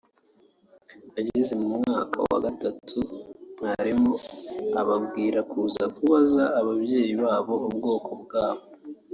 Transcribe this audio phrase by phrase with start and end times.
[1.19, 2.97] ageze mu mwaka wa gatatu
[3.57, 4.11] mwarimu
[4.81, 8.65] ababwira kuza kubaza ababyeyi babo ubwoko bwabo